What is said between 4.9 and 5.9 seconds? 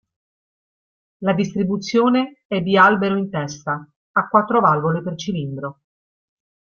per cilindro.